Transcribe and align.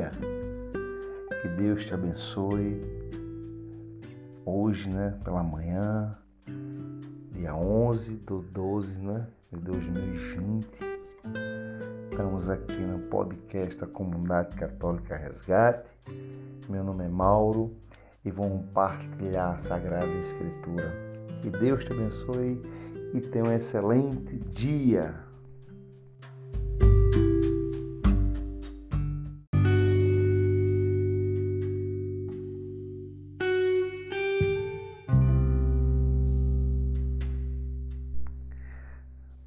Dia, 0.00 0.10
que 1.42 1.48
Deus 1.48 1.84
te 1.84 1.92
abençoe. 1.92 2.80
Hoje, 4.46 4.88
né, 4.88 5.18
pela 5.22 5.42
manhã, 5.42 6.16
dia 7.32 7.54
11 7.54 8.16
do 8.16 8.40
12, 8.40 8.98
né, 9.00 9.26
de 9.52 9.58
2020. 9.60 10.66
Estamos 12.10 12.48
aqui 12.48 12.80
no 12.80 12.98
podcast 13.08 13.76
da 13.76 13.86
Comunidade 13.86 14.56
Católica 14.56 15.16
Resgate. 15.16 15.90
Meu 16.68 16.82
nome 16.82 17.04
é 17.04 17.08
Mauro 17.08 17.76
e 18.24 18.30
vamos 18.30 18.64
partilhar 18.72 19.54
a 19.54 19.58
Sagrada 19.58 20.12
Escritura. 20.18 20.94
Que 21.42 21.50
Deus 21.50 21.84
te 21.84 21.92
abençoe 21.92 22.62
e 23.12 23.20
tenha 23.20 23.44
um 23.44 23.52
excelente 23.52 24.38
dia. 24.54 25.29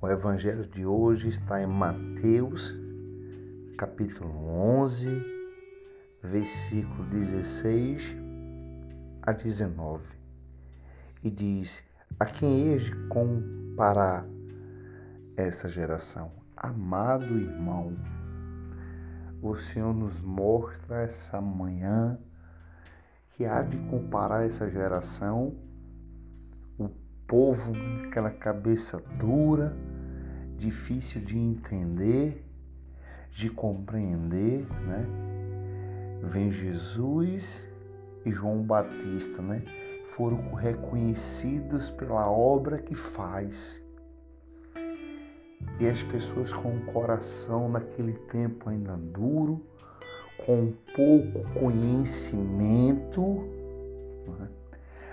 O 0.03 0.09
evangelho 0.09 0.67
de 0.67 0.85
hoje 0.85 1.29
está 1.29 1.63
em 1.63 1.65
Mateus, 1.65 2.75
capítulo 3.77 4.37
11, 4.81 5.07
versículo 6.21 7.05
16 7.05 8.03
a 9.21 9.31
19. 9.31 10.03
E 11.23 11.31
diz: 11.31 11.81
A 12.19 12.25
quem 12.25 12.67
hei 12.67 12.81
comparar 13.07 14.25
essa 15.37 15.69
geração? 15.69 16.33
Amado 16.57 17.39
irmão, 17.39 17.95
o 19.41 19.55
Senhor 19.55 19.93
nos 19.93 20.19
mostra 20.19 21.03
essa 21.03 21.39
manhã 21.39 22.19
que 23.29 23.45
há 23.45 23.61
de 23.61 23.77
comparar 23.89 24.45
essa 24.45 24.69
geração, 24.69 25.55
o 26.77 26.89
povo, 27.25 27.71
aquela 28.05 28.31
cabeça 28.31 29.01
dura, 29.17 29.73
difícil 30.64 31.19
de 31.19 31.38
entender, 31.38 32.42
de 33.31 33.50
compreender, 33.50 34.66
né? 34.86 35.05
Vem 36.23 36.53
Jesus 36.53 37.67
e 38.25 38.31
João 38.31 38.64
Batista, 38.64 39.42
né? 39.42 39.61
Foram 40.16 40.53
reconhecidos 40.53 41.89
pela 41.89 42.31
obra 42.31 42.78
que 42.78 42.95
faz. 42.95 43.83
E 45.82 45.87
as 45.87 46.02
pessoas 46.04 46.54
com 46.54 46.77
o 46.77 46.86
coração 46.93 47.67
naquele 47.67 48.14
tempo 48.14 48.70
ainda 48.70 48.95
duro, 48.95 49.61
com 50.45 50.71
pouco 50.95 51.43
conhecimento, 51.60 53.21
né? 54.39 54.48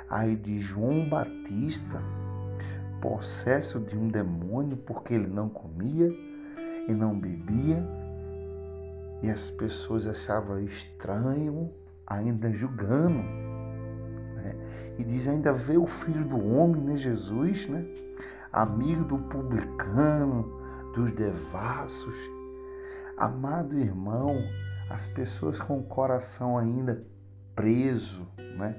aí 0.08 0.36
de 0.36 0.60
João 0.60 1.08
Batista, 1.08 2.00
possesso 3.00 3.80
de 3.80 3.96
um 3.96 4.08
demônio, 4.08 4.76
porque 4.76 5.14
ele 5.14 5.26
não 5.26 5.48
comia 5.48 6.10
e 6.88 6.92
não 6.92 7.18
bebia, 7.18 7.86
e 9.22 9.30
as 9.30 9.50
pessoas 9.50 10.06
achavam 10.06 10.60
estranho, 10.60 11.70
ainda 12.06 12.50
julgando. 12.52 13.18
Né? 14.36 14.54
E 14.98 15.04
diz: 15.04 15.28
ainda 15.28 15.52
vê 15.52 15.76
o 15.76 15.86
filho 15.86 16.24
do 16.24 16.38
homem, 16.54 16.82
né, 16.82 16.96
Jesus, 16.96 17.68
né? 17.68 17.84
amigo 18.52 19.04
do 19.04 19.18
publicano, 19.18 20.60
dos 20.94 21.12
devassos. 21.14 22.14
Amado 23.16 23.78
irmão, 23.78 24.36
as 24.88 25.06
pessoas 25.06 25.60
com 25.60 25.78
o 25.78 25.84
coração 25.84 26.58
ainda 26.58 27.04
preso, 27.54 28.26
né? 28.56 28.76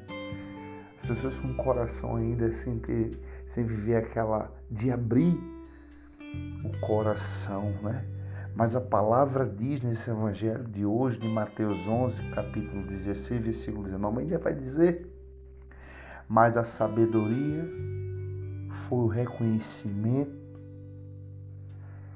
As 1.01 1.07
pessoas 1.07 1.35
com 1.39 1.47
o 1.47 1.55
coração 1.55 2.15
ainda 2.15 2.51
sem 2.51 2.77
ter, 2.77 3.19
sem 3.47 3.65
viver 3.65 3.95
aquela 3.95 4.53
de 4.69 4.91
abrir 4.91 5.35
o 6.63 6.79
coração, 6.79 7.71
né? 7.81 8.05
Mas 8.53 8.75
a 8.75 8.81
palavra 8.81 9.47
diz 9.47 9.81
nesse 9.81 10.11
evangelho 10.11 10.63
de 10.65 10.85
hoje, 10.85 11.17
de 11.17 11.27
Mateus 11.27 11.87
11, 11.87 12.21
capítulo 12.29 12.85
16, 12.85 13.41
versículo 13.41 13.85
19, 13.85 14.19
ainda 14.19 14.37
vai 14.37 14.53
dizer: 14.53 15.11
Mas 16.29 16.55
a 16.55 16.63
sabedoria 16.63 17.67
foi 18.87 18.99
o 18.99 19.07
reconhecimento 19.07 20.39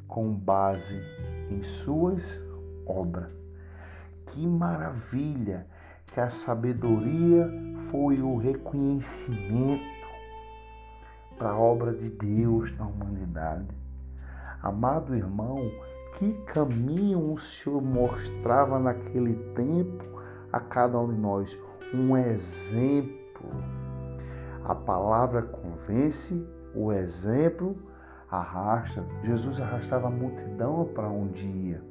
com 0.07 0.31
base 0.31 1.01
em 1.49 1.63
suas 1.63 2.39
obras. 2.85 3.31
Que 4.27 4.45
maravilha 4.45 5.65
que 6.15 6.21
a 6.21 6.29
sabedoria 6.29 7.51
foi 7.91 8.21
o 8.21 8.37
reconhecimento 8.37 9.83
para 11.37 11.49
a 11.49 11.59
obra 11.59 11.93
de 11.93 12.09
Deus 12.09 12.71
na 12.77 12.87
humanidade. 12.87 13.67
Amado 14.63 15.13
irmão, 15.13 15.69
que 16.13 16.31
caminho 16.45 17.33
o 17.33 17.37
Senhor 17.37 17.81
mostrava 17.81 18.79
naquele 18.79 19.33
tempo 19.55 20.05
a 20.53 20.59
cada 20.61 20.97
um 20.97 21.13
de 21.13 21.19
nós? 21.19 21.59
Um 21.93 22.15
exemplo. 22.15 23.51
A 24.63 24.73
palavra 24.73 25.41
convence, 25.41 26.47
o 26.73 26.93
exemplo 26.93 27.75
arrasta. 28.31 29.03
Jesus 29.21 29.59
arrastava 29.59 30.07
a 30.07 30.11
multidão 30.11 30.89
para 30.95 31.09
um 31.09 31.27
dia. 31.27 31.83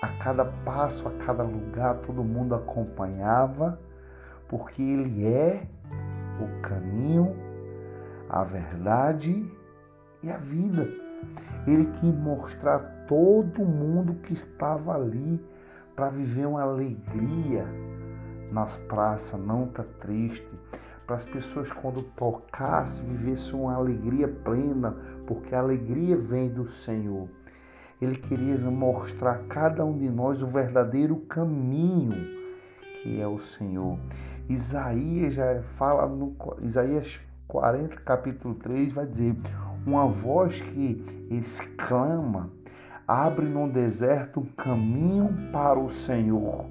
A 0.00 0.08
cada 0.22 0.44
passo, 0.44 1.06
a 1.06 1.10
cada 1.26 1.42
lugar, 1.42 1.96
todo 1.96 2.24
mundo 2.24 2.54
acompanhava, 2.54 3.78
porque 4.48 4.82
Ele 4.82 5.26
é 5.26 5.66
o 6.40 6.60
caminho, 6.62 7.36
a 8.28 8.42
verdade 8.42 9.46
e 10.22 10.30
a 10.30 10.38
vida. 10.38 10.88
Ele 11.66 11.84
quis 11.84 12.14
mostrar 12.14 12.76
a 12.76 12.78
todo 13.06 13.64
mundo 13.64 14.14
que 14.22 14.32
estava 14.32 14.94
ali 14.94 15.38
para 15.94 16.08
viver 16.08 16.46
uma 16.46 16.62
alegria 16.62 17.66
nas 18.50 18.78
praças, 18.78 19.38
não 19.38 19.66
tá 19.66 19.84
triste. 20.00 20.48
Para 21.06 21.16
as 21.16 21.24
pessoas, 21.24 21.70
quando 21.72 22.02
tocassem, 22.02 23.04
vivessem 23.04 23.58
uma 23.58 23.74
alegria 23.74 24.28
plena, 24.28 24.96
porque 25.26 25.54
a 25.54 25.58
alegria 25.58 26.16
vem 26.16 26.48
do 26.48 26.66
Senhor. 26.68 27.28
Ele 28.00 28.16
queria 28.16 28.58
mostrar 28.70 29.32
a 29.32 29.38
cada 29.44 29.84
um 29.84 29.96
de 29.96 30.10
nós 30.10 30.42
o 30.42 30.46
verdadeiro 30.46 31.16
caminho 31.16 32.40
que 33.02 33.20
é 33.20 33.26
o 33.26 33.38
Senhor. 33.38 33.98
Isaías 34.48 35.34
já 35.34 35.62
fala 35.76 36.06
no 36.06 36.36
Isaías 36.60 37.20
40, 37.48 37.96
capítulo 37.96 38.54
3, 38.54 38.92
vai 38.92 39.06
dizer: 39.06 39.36
uma 39.86 40.06
voz 40.06 40.60
que 40.60 41.04
exclama, 41.30 42.50
abre 43.06 43.46
no 43.46 43.70
deserto 43.70 44.40
um 44.40 44.46
caminho 44.46 45.50
para 45.52 45.78
o 45.78 45.90
Senhor. 45.90 46.66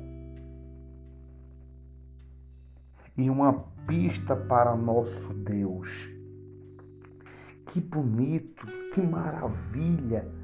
E 3.17 3.29
uma 3.29 3.65
pista 3.85 4.35
para 4.35 4.75
nosso 4.75 5.33
Deus. 5.33 6.07
Que 7.65 7.81
bonito, 7.81 8.65
que 8.93 9.01
maravilha! 9.01 10.38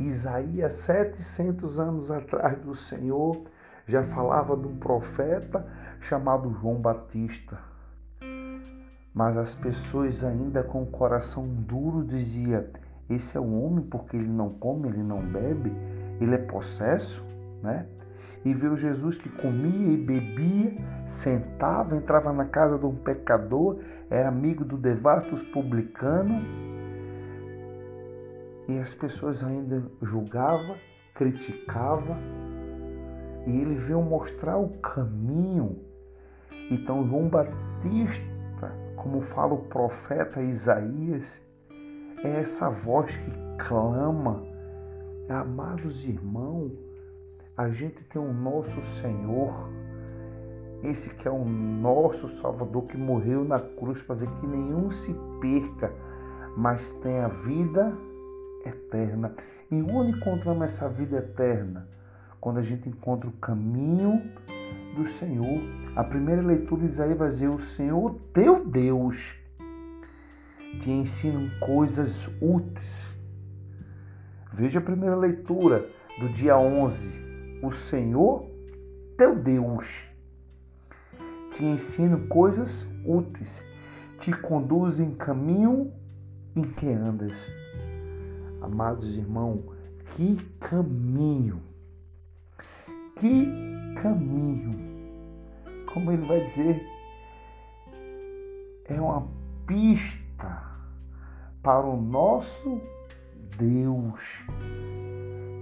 Isaías, 0.00 0.72
700 0.72 1.78
anos 1.78 2.10
atrás 2.10 2.58
do 2.58 2.74
Senhor, 2.74 3.44
já 3.86 4.02
falava 4.02 4.56
de 4.56 4.66
um 4.66 4.76
profeta 4.76 5.66
chamado 6.00 6.52
João 6.60 6.76
Batista. 6.76 7.58
Mas 9.12 9.36
as 9.36 9.54
pessoas 9.54 10.24
ainda 10.24 10.62
com 10.62 10.82
o 10.82 10.86
coração 10.86 11.46
duro 11.46 12.04
diziam: 12.04 12.64
esse 13.08 13.36
é 13.36 13.40
o 13.40 13.62
homem 13.62 13.84
porque 13.84 14.16
ele 14.16 14.28
não 14.28 14.50
come, 14.50 14.88
ele 14.88 15.02
não 15.02 15.20
bebe, 15.20 15.70
ele 16.20 16.34
é 16.34 16.38
possesso, 16.38 17.26
né? 17.62 17.86
e 18.44 18.54
viu 18.54 18.76
Jesus 18.76 19.16
que 19.16 19.28
comia 19.28 19.92
e 19.92 19.96
bebia, 19.96 20.74
sentava, 21.06 21.96
entrava 21.96 22.32
na 22.32 22.46
casa 22.46 22.78
de 22.78 22.86
um 22.86 22.94
pecador, 22.94 23.80
era 24.08 24.28
amigo 24.28 24.64
do 24.64 24.76
devatos 24.76 25.42
publicano, 25.42 26.40
e 28.70 28.78
as 28.78 28.94
pessoas 28.94 29.42
ainda 29.42 29.82
julgavam, 30.00 30.76
criticavam, 31.12 32.16
e 33.44 33.60
ele 33.60 33.74
veio 33.74 34.00
mostrar 34.00 34.58
o 34.58 34.68
caminho. 34.78 35.76
Então 36.70 37.04
João 37.04 37.28
Batista, 37.28 38.72
como 38.94 39.20
fala 39.22 39.54
o 39.54 39.64
profeta 39.64 40.40
Isaías, 40.40 41.42
é 42.22 42.40
essa 42.40 42.70
voz 42.70 43.16
que 43.16 43.32
clama, 43.58 44.40
amados 45.28 46.04
irmãos, 46.04 46.70
a 47.56 47.68
gente 47.70 48.04
tem 48.04 48.22
o 48.22 48.32
nosso 48.32 48.80
Senhor, 48.80 49.68
esse 50.84 51.12
que 51.16 51.26
é 51.26 51.30
o 51.30 51.44
nosso 51.44 52.28
Salvador 52.28 52.84
que 52.84 52.96
morreu 52.96 53.44
na 53.44 53.58
cruz 53.58 54.00
para 54.00 54.14
dizer 54.14 54.30
que 54.38 54.46
nenhum 54.46 54.92
se 54.92 55.12
perca, 55.40 55.92
mas 56.56 56.92
tenha 57.02 57.26
vida 57.26 57.92
eterna. 58.64 59.34
E 59.70 59.80
onde 59.82 60.12
encontramos 60.12 60.64
essa 60.64 60.88
vida 60.88 61.18
eterna? 61.18 61.88
Quando 62.40 62.58
a 62.58 62.62
gente 62.62 62.88
encontra 62.88 63.28
o 63.28 63.32
caminho 63.32 64.22
do 64.96 65.06
Senhor. 65.06 65.60
A 65.94 66.02
primeira 66.02 66.42
leitura 66.42 66.82
de 66.82 66.88
Isaías 66.88 67.18
vai 67.18 67.28
dizer: 67.28 67.48
O 67.48 67.58
Senhor 67.58 68.18
teu 68.32 68.64
Deus 68.64 69.34
te 70.80 70.90
ensina 70.90 71.50
coisas 71.60 72.28
úteis. 72.40 73.10
Veja 74.52 74.78
a 74.78 74.82
primeira 74.82 75.16
leitura 75.16 75.88
do 76.18 76.28
dia 76.28 76.56
11 76.58 77.20
o 77.62 77.70
Senhor 77.70 78.46
teu 79.16 79.36
Deus 79.36 80.08
te 81.52 81.64
ensina 81.64 82.16
coisas 82.28 82.86
úteis, 83.04 83.62
te 84.18 84.32
conduz 84.32 84.98
em 84.98 85.10
caminho 85.14 85.92
em 86.56 86.62
que 86.62 86.88
andas. 86.88 87.46
Amados 88.60 89.16
irmãos, 89.16 89.64
que 90.16 90.36
caminho, 90.58 91.62
que 93.16 93.46
caminho, 94.02 94.70
como 95.92 96.12
ele 96.12 96.26
vai 96.26 96.44
dizer, 96.44 96.82
é 98.84 99.00
uma 99.00 99.26
pista 99.66 100.62
para 101.62 101.86
o 101.86 102.00
nosso 102.00 102.80
Deus. 103.56 104.44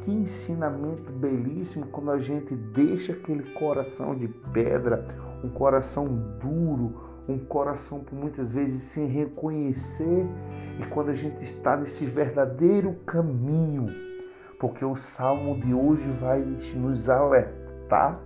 Que 0.05 0.11
ensinamento 0.11 1.12
belíssimo 1.12 1.87
quando 1.87 2.11
a 2.11 2.19
gente 2.19 2.55
deixa 2.55 3.12
aquele 3.12 3.43
coração 3.53 4.17
de 4.17 4.29
pedra, 4.29 5.06
um 5.44 5.51
coração 5.51 6.06
duro, 6.41 7.07
um 7.29 7.39
coração 7.39 8.01
por 8.01 8.15
muitas 8.15 8.53
vezes 8.53 8.83
sem 8.85 9.07
reconhecer, 9.07 10.27
e 10.81 10.87
quando 10.87 11.11
a 11.11 11.15
gente 11.15 11.43
está 11.43 11.77
nesse 11.77 12.07
verdadeiro 12.07 12.95
caminho, 13.07 13.89
porque 14.59 14.85
o 14.85 14.97
salmo 14.97 15.61
de 15.61 15.75
hoje 15.75 16.09
vai 16.13 16.41
nos 16.75 17.09
alertar 17.09 18.21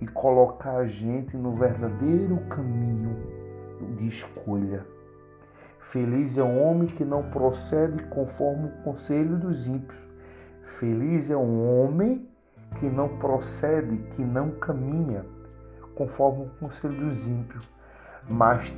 e 0.00 0.06
colocar 0.06 0.76
a 0.76 0.86
gente 0.86 1.36
no 1.36 1.56
verdadeiro 1.56 2.38
caminho 2.48 3.16
de 3.96 4.06
escolha. 4.06 4.86
Feliz 5.80 6.36
é 6.36 6.42
o 6.42 6.58
homem 6.58 6.86
que 6.88 7.04
não 7.04 7.22
procede 7.30 8.02
conforme 8.04 8.66
o 8.66 8.82
conselho 8.82 9.36
dos 9.38 9.66
ímpios, 9.66 10.04
Feliz 10.78 11.30
é 11.30 11.36
um 11.36 11.84
homem 11.84 12.28
que 12.80 12.88
não 12.88 13.16
procede, 13.18 13.96
que 14.10 14.24
não 14.24 14.50
caminha 14.50 15.24
conforme 15.94 16.46
o 16.46 16.50
conselho 16.60 16.94
dos 16.94 17.26
ímpios, 17.26 17.68
mas, 18.28 18.76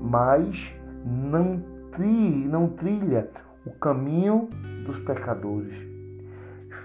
mas 0.00 0.74
não, 1.04 1.62
tri, 1.92 2.46
não 2.48 2.68
trilha 2.68 3.30
o 3.64 3.70
caminho 3.72 4.48
dos 4.84 4.98
pecadores. 4.98 5.86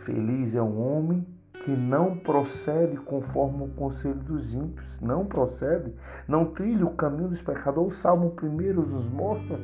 Feliz 0.04 0.56
é 0.56 0.62
um 0.62 0.80
homem 0.80 1.26
que 1.64 1.72
não 1.72 2.18
procede 2.18 2.98
conforme 2.98 3.64
o 3.64 3.70
conselho 3.70 4.16
dos 4.16 4.54
ímpios, 4.54 5.00
não 5.00 5.26
procede, 5.26 5.94
não 6.28 6.46
trilha 6.46 6.86
o 6.86 6.94
caminho 6.94 7.30
dos 7.30 7.42
pecadores. 7.42 7.94
O 7.94 7.96
Salmo 7.96 8.36
1 8.42 8.74
nos 8.74 9.10
mostra 9.10 9.58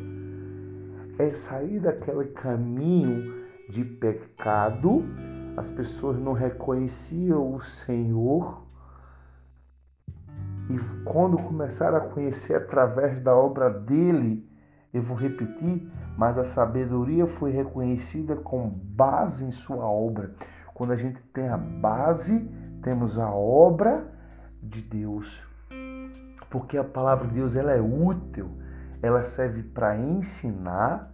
é 1.18 1.34
sair 1.34 1.82
daquele 1.82 2.26
caminho 2.28 3.46
de 3.70 3.84
pecado, 3.84 5.04
as 5.58 5.70
pessoas 5.70 6.18
não 6.18 6.32
reconheciam 6.32 7.54
o 7.54 7.60
Senhor. 7.60 8.69
E 10.70 10.78
quando 11.04 11.38
começaram 11.38 11.98
a 11.98 12.02
conhecer 12.02 12.54
através 12.54 13.20
da 13.22 13.36
obra 13.36 13.70
dele, 13.70 14.48
eu 14.94 15.02
vou 15.02 15.18
repetir, 15.18 15.92
mas 16.16 16.38
a 16.38 16.44
sabedoria 16.44 17.26
foi 17.26 17.52
reconhecida 17.52 18.36
com 18.36 18.70
base 18.70 19.46
em 19.46 19.52
sua 19.52 19.86
obra. 19.86 20.32
Quando 20.74 20.94
a 20.94 20.96
gente 20.96 21.20
tem 21.34 21.50
a 21.50 21.58
base, 21.58 22.40
temos 22.84 23.18
a 23.18 23.30
obra 23.32 24.08
de 24.62 24.82
Deus. 24.82 25.42
Porque 26.50 26.78
a 26.78 26.84
palavra 26.84 27.28
de 27.28 27.36
Deus 27.36 27.56
ela 27.56 27.72
é 27.72 27.82
útil, 27.82 28.50
ela 29.02 29.24
serve 29.24 29.64
para 29.64 29.98
ensinar, 29.98 31.12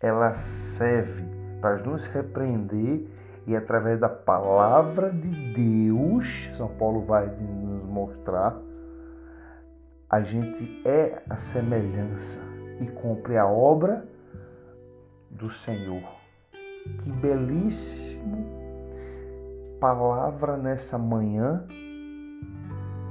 ela 0.00 0.34
serve 0.34 1.24
para 1.60 1.78
nos 1.78 2.06
repreender 2.06 3.08
e 3.46 3.56
através 3.56 3.98
da 3.98 4.08
palavra 4.08 5.10
de 5.10 5.54
Deus, 5.54 6.50
São 6.54 6.68
Paulo 6.68 7.00
vai 7.06 7.28
mostrar, 7.98 8.60
a 10.08 10.20
gente 10.22 10.82
é 10.86 11.22
a 11.28 11.36
semelhança 11.36 12.40
e 12.80 12.86
cumpre 12.86 13.36
a 13.36 13.46
obra 13.46 14.08
do 15.30 15.50
Senhor. 15.50 16.02
Que 17.02 17.10
belíssimo 17.10 18.46
palavra 19.80 20.56
nessa 20.56 20.98
manhã, 20.98 21.64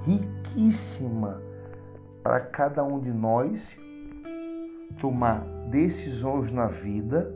riquíssima 0.03 1.41
para 2.23 2.39
cada 2.39 2.83
um 2.83 2.99
de 2.99 3.11
nós 3.11 3.79
tomar 4.99 5.45
decisões 5.69 6.51
na 6.51 6.67
vida 6.67 7.33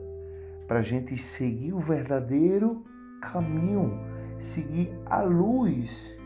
para 0.67 0.79
a 0.79 0.81
gente 0.81 1.17
seguir 1.17 1.73
o 1.73 1.79
verdadeiro 1.79 2.83
caminho, 3.21 3.99
seguir 4.39 4.91
a 5.05 5.21
luz, 5.21 6.17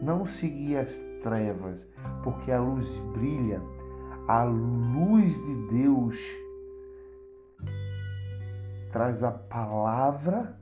não 0.00 0.26
seguir 0.26 0.76
as 0.76 0.94
trevas, 1.22 1.86
porque 2.22 2.50
a 2.50 2.60
luz 2.60 2.96
brilha, 3.14 3.60
a 4.26 4.44
luz 4.44 5.34
de 5.44 5.54
Deus 5.68 6.18
traz 8.92 9.22
a 9.22 9.30
palavra 9.30 10.58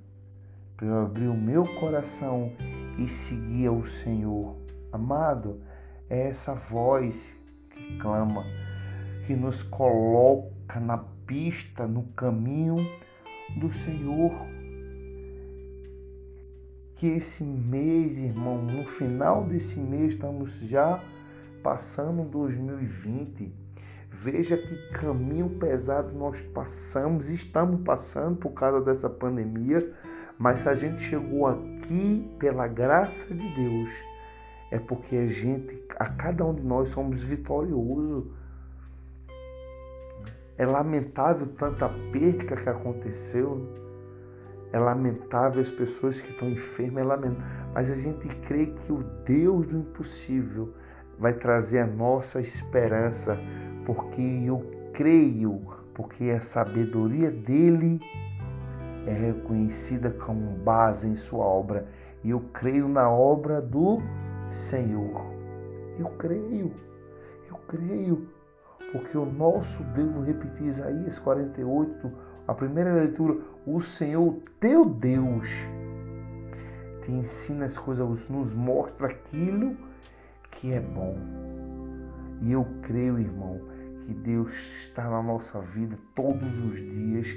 para 0.76 0.86
eu 0.86 1.02
abrir 1.02 1.28
o 1.28 1.36
meu 1.36 1.64
coração 1.80 2.52
e 2.98 3.08
seguir 3.08 3.68
ao 3.68 3.84
Senhor. 3.84 4.56
Amado, 4.92 5.60
é 6.08 6.28
essa 6.28 6.54
voz 6.54 7.34
que 7.70 7.98
clama 7.98 8.44
que 9.26 9.34
nos 9.34 9.62
coloca 9.62 10.78
na 10.80 10.98
pista, 11.26 11.86
no 11.86 12.04
caminho 12.12 12.76
do 13.58 13.70
Senhor. 13.70 14.32
Que 16.96 17.08
esse 17.08 17.44
mês, 17.44 18.16
irmão, 18.18 18.60
no 18.60 18.86
final 18.86 19.44
desse 19.44 19.78
mês, 19.78 20.14
estamos 20.14 20.58
já 20.60 21.02
passando 21.62 22.24
2020. 22.24 23.52
Veja 24.10 24.56
que 24.56 24.92
caminho 24.92 25.50
pesado 25.50 26.16
nós 26.16 26.40
passamos, 26.40 27.28
estamos 27.28 27.82
passando 27.82 28.36
por 28.36 28.50
causa 28.50 28.80
dessa 28.80 29.10
pandemia, 29.10 29.92
mas 30.38 30.60
se 30.60 30.68
a 30.68 30.74
gente 30.74 31.02
chegou 31.02 31.46
aqui 31.46 32.34
pela 32.38 32.66
graça 32.66 33.34
de 33.34 33.54
Deus, 33.54 33.90
é 34.70 34.78
porque 34.78 35.16
a 35.16 35.26
gente, 35.26 35.82
a 35.96 36.06
cada 36.06 36.44
um 36.44 36.54
de 36.54 36.62
nós, 36.62 36.88
somos 36.90 37.22
vitoriosos 37.22 38.24
é 40.58 40.64
lamentável 40.64 41.46
tanta 41.58 41.88
perca 42.10 42.56
que 42.56 42.68
aconteceu. 42.68 43.85
É 44.76 44.78
lamentável 44.78 45.62
as 45.62 45.70
pessoas 45.70 46.20
que 46.20 46.30
estão 46.30 46.50
enfermas, 46.50 47.02
é 47.02 47.06
lamentável. 47.06 47.46
Mas 47.72 47.90
a 47.90 47.94
gente 47.94 48.28
crê 48.46 48.66
que 48.66 48.92
o 48.92 49.02
Deus 49.24 49.66
do 49.68 49.78
impossível 49.78 50.74
vai 51.18 51.32
trazer 51.32 51.78
a 51.78 51.86
nossa 51.86 52.42
esperança, 52.42 53.38
porque 53.86 54.20
eu 54.20 54.90
creio, 54.92 55.62
porque 55.94 56.24
a 56.24 56.42
sabedoria 56.42 57.30
dele 57.30 58.02
é 59.06 59.14
reconhecida 59.14 60.10
como 60.10 60.58
base 60.58 61.08
em 61.08 61.14
sua 61.14 61.46
obra. 61.46 61.88
E 62.22 62.28
eu 62.28 62.40
creio 62.52 62.86
na 62.86 63.10
obra 63.10 63.62
do 63.62 64.02
Senhor. 64.50 65.24
Eu 65.98 66.10
creio, 66.18 66.70
eu 67.48 67.56
creio 67.66 68.28
porque 68.92 69.16
o 69.16 69.24
nosso 69.24 69.82
Deus, 69.84 70.12
vou 70.12 70.22
repetir 70.22 70.66
Isaías 70.66 71.18
48, 71.18 72.12
a 72.46 72.54
primeira 72.54 72.92
leitura, 72.92 73.38
o 73.66 73.80
Senhor 73.80 74.36
teu 74.60 74.84
Deus 74.84 75.48
te 77.02 77.10
ensina 77.12 77.64
as 77.64 77.76
coisas, 77.76 78.28
nos 78.28 78.54
mostra 78.54 79.08
aquilo 79.08 79.76
que 80.50 80.72
é 80.72 80.80
bom. 80.80 81.16
E 82.42 82.52
eu 82.52 82.66
creio, 82.82 83.18
irmão, 83.18 83.60
que 84.00 84.14
Deus 84.14 84.52
está 84.52 85.08
na 85.08 85.22
nossa 85.22 85.60
vida 85.60 85.98
todos 86.14 86.60
os 86.60 86.76
dias, 86.76 87.28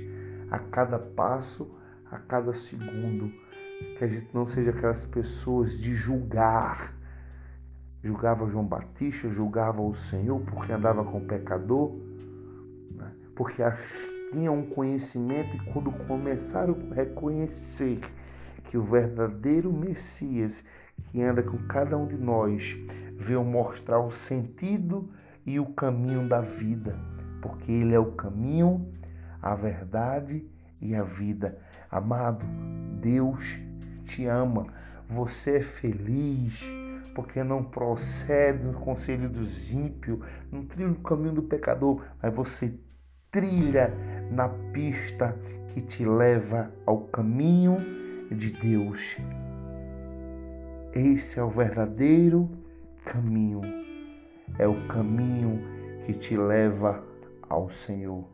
a 0.52 0.60
cada 0.60 1.00
passo, 1.00 1.70
a 2.12 2.18
cada 2.20 2.54
segundo. 2.54 3.32
Que 3.98 4.04
a 4.04 4.08
gente 4.08 4.30
não 4.34 4.46
seja 4.46 4.72
aquelas 4.72 5.06
pessoas 5.06 5.78
de 5.78 5.94
julgar. 5.94 6.94
Julgava 8.04 8.48
João 8.48 8.66
Batista, 8.66 9.30
julgava 9.30 9.82
o 9.82 9.94
Senhor 9.94 10.40
porque 10.42 10.72
andava 10.72 11.04
com 11.04 11.26
pecador, 11.26 11.94
né? 12.92 13.12
porque 13.36 13.62
tinham 14.32 14.60
um 14.60 14.66
conhecimento 14.66 15.56
e 15.56 15.60
quando 15.72 15.92
começaram 15.92 16.76
a 16.92 16.96
reconhecer 16.96 18.00
que 18.66 18.78
o 18.78 18.84
verdadeiro 18.84 19.72
Messias 19.72 20.64
que 21.06 21.22
anda 21.22 21.42
com 21.42 21.58
cada 21.68 21.98
um 21.98 22.08
de 22.08 22.18
nós 22.18 22.78
veio 23.18 23.44
mostrar 23.44 24.00
o 24.00 24.12
sentido 24.12 25.10
e 25.46 25.60
o 25.60 25.66
caminho 25.66 26.28
da 26.28 26.42
vida, 26.42 26.96
porque 27.42 27.72
Ele 27.72 27.96
é 27.96 28.00
o 28.00 28.12
caminho, 28.12 28.94
a 29.42 29.56
verdade 29.56 30.46
e 30.80 30.94
a 30.96 31.04
vida. 31.04 31.58
Amado, 31.90 32.46
Deus 33.02 33.60
te 34.06 34.26
ama, 34.26 34.68
você 35.08 35.58
é 35.58 35.62
feliz, 35.62 36.64
porque 37.16 37.44
não 37.44 37.64
procede 37.64 38.64
no 38.64 38.74
conselho 38.74 39.28
dos 39.28 39.74
ímpios, 39.74 40.20
não 40.52 40.66
trilha 40.66 40.92
o 40.92 40.96
caminho 40.96 41.34
do 41.34 41.44
pecador, 41.44 42.04
mas 42.22 42.34
você 42.34 42.74
trilha 43.32 43.94
na 44.32 44.50
pista 44.50 45.38
que 45.70 45.82
te 45.82 46.04
leva 46.06 46.72
ao 46.86 47.02
caminho 47.02 47.78
de 48.32 48.52
Deus. 48.54 49.18
Esse 50.94 51.40
é 51.40 51.44
o 51.44 51.50
verdadeiro 51.50 52.50
caminho. 53.06 53.62
É 54.58 54.68
o 54.68 54.88
caminho 54.88 55.62
que 56.06 56.14
te 56.14 56.36
leva 56.36 57.04
ao 57.48 57.70
Senhor. 57.70 58.26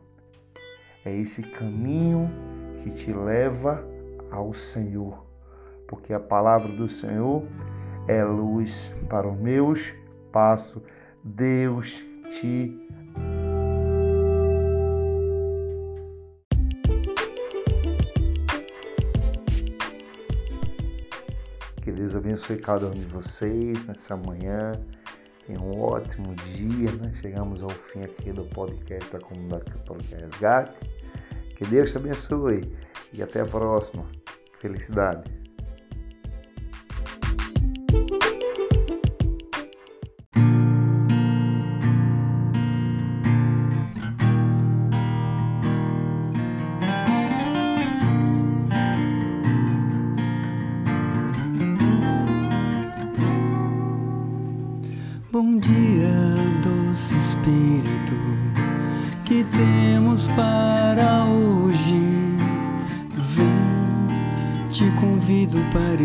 É 1.04 1.14
esse 1.14 1.42
caminho 1.42 2.30
que 2.82 2.90
te 2.90 3.12
leva 3.12 3.86
ao 4.30 4.54
Senhor. 4.54 5.26
Porque 5.86 6.12
a 6.12 6.20
palavra 6.20 6.72
do 6.72 6.88
Senhor 6.88 7.44
é 8.08 8.24
luz 8.24 8.90
para 9.08 9.28
os 9.28 9.38
meus 9.38 9.94
passos. 10.32 10.82
Deus 11.22 12.02
te 12.30 12.86
Deus 21.96 22.14
abençoe 22.14 22.58
cada 22.58 22.88
um 22.88 22.90
de 22.90 23.06
vocês 23.06 23.82
nessa 23.86 24.14
manhã. 24.18 24.72
Tenha 25.46 25.58
um 25.58 25.80
ótimo 25.80 26.34
dia, 26.34 26.92
né? 26.92 27.10
Chegamos 27.22 27.62
ao 27.62 27.70
fim 27.70 28.02
aqui 28.02 28.32
do 28.32 28.44
podcast 28.44 29.10
da 29.10 29.18
Comunidade 29.18 29.64
Católica 29.64 30.18
Resgate. 30.18 30.78
Que 31.56 31.64
Deus 31.64 31.90
te 31.90 31.96
abençoe 31.96 32.70
e 33.14 33.22
até 33.22 33.40
a 33.40 33.46
próxima. 33.46 34.04
Felicidade. 34.60 35.45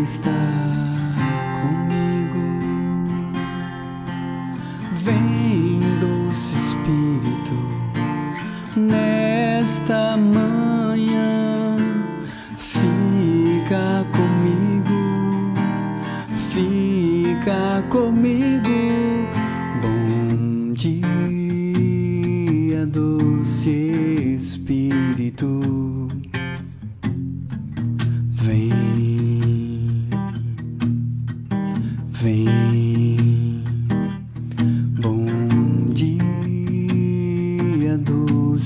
cristal. 0.02 0.71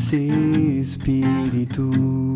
Doce 0.07 0.29
Espírito. 0.81 2.36